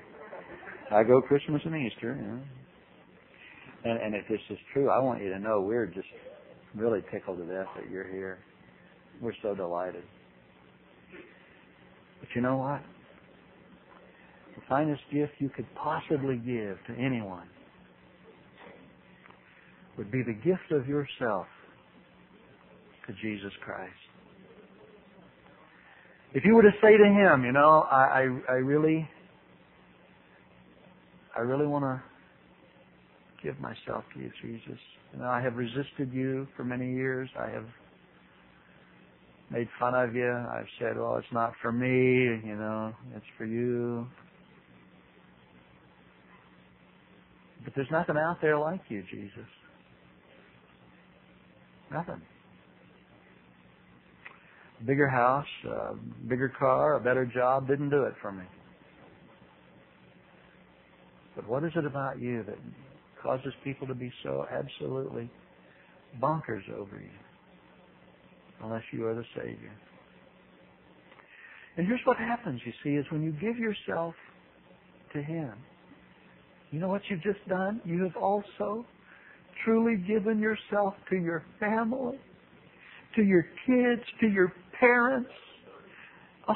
[0.90, 2.18] I go Christmas and Easter.
[2.20, 3.90] Yeah.
[3.90, 6.08] And, and if this is true, I want you to know we're just
[6.74, 8.38] really tickled to death that you're here.
[9.20, 10.02] We're so delighted.
[12.20, 12.82] But you know what?
[14.56, 17.48] The finest gift you could possibly give to anyone
[19.96, 21.46] would be the gift of yourself
[23.06, 23.92] to Jesus Christ.
[26.32, 27.96] If you were to say to him, you know, I,
[28.48, 29.08] I, I really,
[31.36, 32.00] I really want to
[33.42, 34.78] give myself to you, Jesus.
[35.12, 37.28] You know, I have resisted you for many years.
[37.38, 37.66] I have
[39.50, 40.30] made fun of you.
[40.30, 41.88] I've said, well, it's not for me,
[42.46, 44.06] you know, it's for you.
[47.64, 49.48] But there's nothing out there like you, Jesus.
[51.92, 52.22] Nothing.
[54.86, 55.94] Bigger house, a
[56.28, 58.44] bigger car, a better job didn't do it for me.
[61.36, 62.56] But what is it about you that
[63.22, 65.30] causes people to be so absolutely
[66.20, 67.10] bonkers over you?
[68.62, 69.72] Unless you are the Savior.
[71.76, 74.14] And here's what happens, you see, is when you give yourself
[75.12, 75.52] to Him,
[76.70, 77.80] you know what you've just done?
[77.84, 78.84] You have also
[79.64, 82.18] truly given yourself to your family,
[83.16, 85.30] to your kids, to your parents.
[86.48, 86.54] Oh,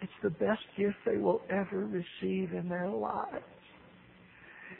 [0.00, 3.44] it's the best gift they will ever receive in their lives.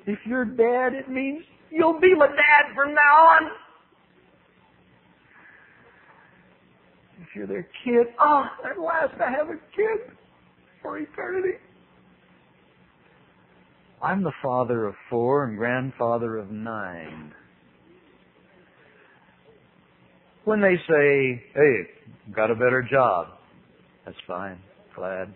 [0.07, 3.51] If you're dad, it means you'll be my dad from now on.
[7.21, 10.17] If you're their kid, oh, at last I have a kid
[10.83, 11.59] for eternity.
[14.03, 17.33] I'm the father of four and grandfather of nine.
[20.45, 23.29] When they say, hey, got a better job,
[24.05, 24.59] that's fine,
[24.97, 25.33] glad.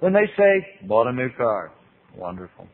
[0.00, 1.72] When they say, bought a new car,
[2.14, 2.68] wonderful.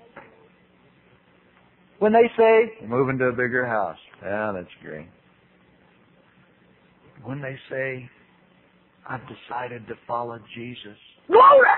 [2.00, 5.06] When they say, moving to a bigger house, yeah, that's great.
[7.22, 8.08] When they say,
[9.08, 10.96] I've decided to follow Jesus,
[11.28, 11.68] glory!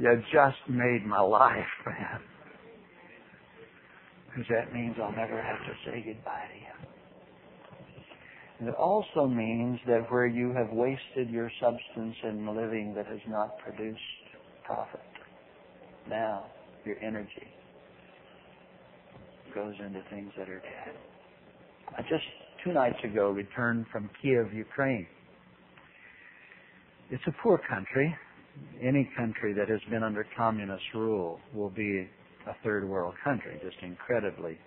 [0.00, 2.20] You just made my life, man.
[4.26, 6.88] Because that means I'll never have to say goodbye to you.
[8.58, 13.20] And it also means that where you have wasted your substance in living that has
[13.28, 14.00] not produced
[14.64, 15.00] profit,
[16.08, 16.46] now
[16.84, 17.48] your energy
[19.54, 20.94] goes into things that are dead.
[21.96, 22.24] I just
[22.64, 25.06] two nights ago returned from Kiev, Ukraine.
[27.10, 28.14] It's a poor country
[28.82, 32.08] any country that has been under communist rule will be
[32.46, 34.58] a third world country, just incredibly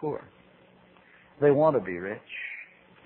[0.00, 0.24] poor.
[1.40, 2.20] They want to be rich.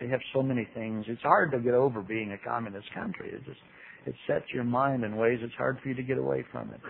[0.00, 1.04] They have so many things.
[1.08, 3.30] It's hard to get over being a communist country.
[3.32, 3.60] It just
[4.06, 6.80] it sets your mind in ways it's hard for you to get away from it.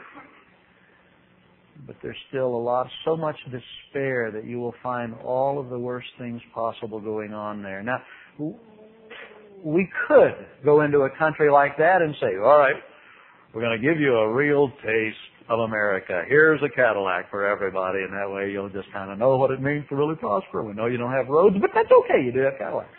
[1.87, 5.79] But there's still a lot, so much despair that you will find all of the
[5.79, 7.83] worst things possible going on there.
[7.83, 8.03] Now,
[9.65, 12.77] we could go into a country like that and say, all right,
[13.57, 15.17] we're going to give you a real taste
[15.49, 16.25] of America.
[16.29, 19.63] Here's a Cadillac for everybody, and that way you'll just kind of know what it
[19.63, 20.63] means to really prosper.
[20.63, 22.23] We know you don't have roads, but that's okay.
[22.23, 22.91] You do have Cadillac.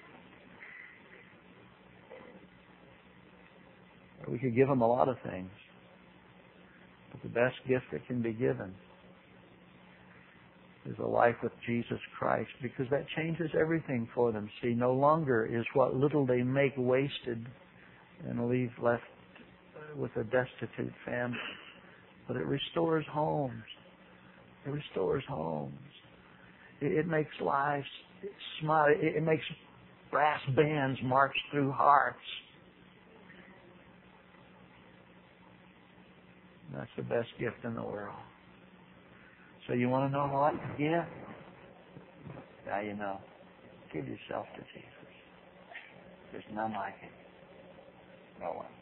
[4.27, 5.51] We could give them a lot of things,
[7.11, 8.73] but the best gift that can be given
[10.87, 14.49] is a life with Jesus Christ because that changes everything for them.
[14.63, 17.45] See, no longer is what little they make wasted
[18.27, 19.03] and leave left
[19.95, 21.37] with a destitute family.
[22.27, 23.63] But it restores homes.
[24.65, 25.73] It restores homes.
[26.81, 27.85] It, it makes lives
[28.61, 28.87] smile.
[28.89, 29.43] It, it makes
[30.11, 32.17] brass bands march through hearts.
[36.75, 38.15] That's the best gift in the world.
[39.67, 40.53] So you want to know what?
[40.79, 41.05] Yeah.
[42.65, 43.19] Now you know.
[43.93, 44.91] Give yourself to Jesus.
[46.31, 47.11] There's none like it.
[48.41, 48.76] No one.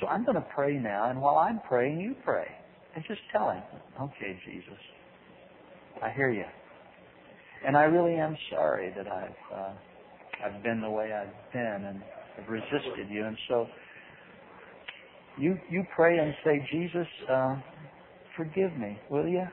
[0.00, 2.46] So I'm going to pray now, and while I'm praying, you pray.
[2.94, 3.62] And just tell him,
[4.00, 4.78] okay, Jesus,
[6.02, 6.44] I hear you.
[7.66, 9.72] And I really am sorry that I've, uh,
[10.44, 12.02] I've been the way I've been and
[12.36, 13.24] have resisted you.
[13.24, 13.66] And so
[15.38, 17.56] you, you pray and say, Jesus, uh,
[18.36, 19.44] forgive me, will you?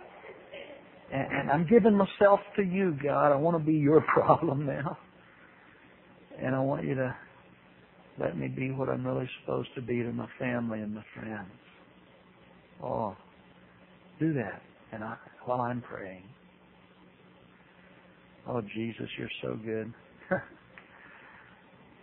[1.11, 3.31] And, and I'm giving myself to you, God.
[3.31, 4.97] I want to be your problem now.
[6.41, 7.15] And I want you to
[8.19, 11.49] let me be what I'm really supposed to be to my family and my friends.
[12.83, 13.15] Oh,
[14.19, 14.61] do that.
[14.91, 16.23] And I, while I'm praying.
[18.47, 19.93] Oh, Jesus, you're so good.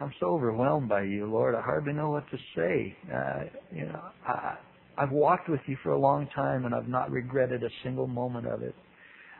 [0.01, 1.55] I'm so overwhelmed by you, Lord.
[1.55, 2.97] I hardly know what to say.
[3.15, 4.57] Uh, you know, I,
[4.97, 8.47] I've walked with you for a long time, and I've not regretted a single moment
[8.47, 8.75] of it.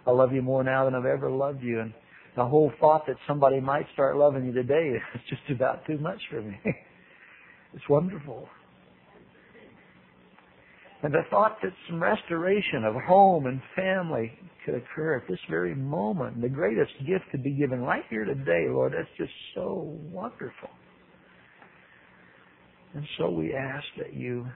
[0.07, 1.95] I love you more now than I've ever loved you, and
[2.37, 6.21] the whole thought that somebody might start loving you today is just about too much
[6.31, 6.59] for me.
[7.75, 8.49] it's wonderful.
[11.03, 14.33] And the thought that some restoration of home and family
[14.65, 18.67] could occur at this very moment, the greatest gift could be given right here today,
[18.69, 20.69] Lord, that's just so wonderful.
[22.95, 24.47] And so we ask that you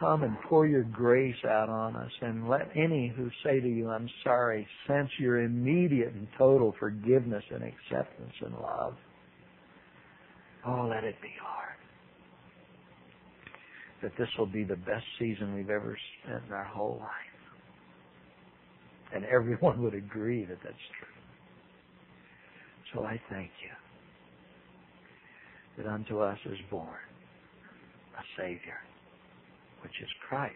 [0.00, 3.90] come and pour your grace out on us and let any who say to you,
[3.90, 8.94] I'm sorry, sense your immediate and total forgiveness and acceptance and love.
[10.66, 11.76] Oh, let it be, Lord.
[14.02, 17.10] That this will be the best season we've ever spent in our whole life.
[19.14, 21.08] And everyone would agree that that's true.
[22.94, 23.70] So I thank you
[25.76, 26.88] that unto us is born
[28.18, 28.78] a Savior
[29.82, 30.54] which is Christ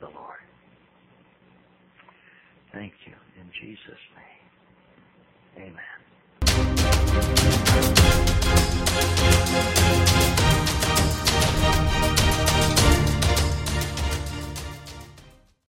[0.00, 0.38] the Lord.
[2.72, 5.66] Thank you in Jesus' name.
[5.68, 5.97] Amen.